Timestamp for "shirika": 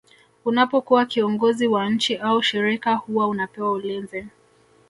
2.43-2.95